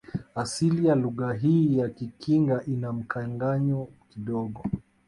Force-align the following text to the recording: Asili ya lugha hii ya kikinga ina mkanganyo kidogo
Asili 0.35 0.87
ya 0.87 0.95
lugha 0.95 1.33
hii 1.33 1.77
ya 1.77 1.89
kikinga 1.89 2.63
ina 2.65 2.93
mkanganyo 2.93 3.87
kidogo 4.09 4.63